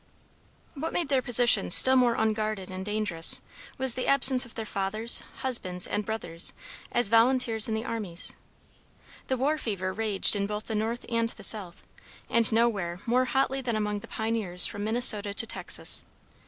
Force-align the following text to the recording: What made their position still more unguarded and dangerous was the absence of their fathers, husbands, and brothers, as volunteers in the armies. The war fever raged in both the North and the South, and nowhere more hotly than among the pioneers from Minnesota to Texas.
What 0.73 0.93
made 0.93 1.09
their 1.09 1.21
position 1.21 1.69
still 1.69 1.95
more 1.95 2.15
unguarded 2.15 2.71
and 2.71 2.83
dangerous 2.83 3.39
was 3.77 3.93
the 3.93 4.07
absence 4.07 4.45
of 4.47 4.55
their 4.55 4.65
fathers, 4.65 5.21
husbands, 5.43 5.85
and 5.85 6.03
brothers, 6.03 6.53
as 6.91 7.07
volunteers 7.07 7.69
in 7.69 7.75
the 7.75 7.85
armies. 7.85 8.33
The 9.27 9.37
war 9.37 9.59
fever 9.59 9.93
raged 9.93 10.35
in 10.35 10.47
both 10.47 10.65
the 10.65 10.73
North 10.73 11.05
and 11.07 11.29
the 11.29 11.43
South, 11.43 11.83
and 12.31 12.51
nowhere 12.51 12.99
more 13.05 13.25
hotly 13.25 13.61
than 13.61 13.75
among 13.75 13.99
the 13.99 14.07
pioneers 14.07 14.65
from 14.65 14.83
Minnesota 14.85 15.35
to 15.35 15.45
Texas. 15.45 16.03